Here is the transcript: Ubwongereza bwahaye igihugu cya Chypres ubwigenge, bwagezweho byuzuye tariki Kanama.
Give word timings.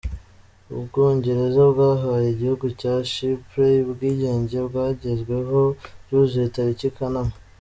Ubwongereza 0.77 1.61
bwahaye 1.71 2.27
igihugu 2.31 2.65
cya 2.79 2.93
Chypres 3.11 3.83
ubwigenge, 3.85 4.57
bwagezweho 4.67 5.59
byuzuye 6.03 6.47
tariki 6.55 6.89
Kanama. 6.97 7.33